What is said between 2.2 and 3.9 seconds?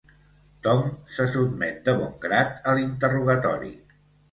grat a l'interrogatori.